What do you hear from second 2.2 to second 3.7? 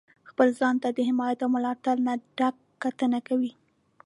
ډکه کتنه کوئ.